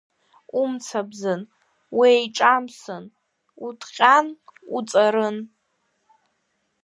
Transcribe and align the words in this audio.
Умцабзын, 0.59 1.41
уеиҿамсын, 1.97 3.05
уҭҟьан, 3.65 4.27
уҵарын. 4.75 5.37